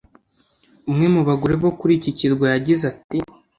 [0.89, 3.17] Umwe mu bagore bo kuri iki kirwa yagize ati